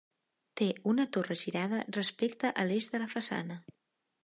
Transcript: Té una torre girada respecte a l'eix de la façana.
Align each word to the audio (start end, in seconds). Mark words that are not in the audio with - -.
Té 0.61 0.69
una 0.91 1.05
torre 1.17 1.37
girada 1.43 1.83
respecte 1.99 2.53
a 2.63 2.67
l'eix 2.73 2.91
de 2.95 3.05
la 3.07 3.13
façana. 3.15 3.63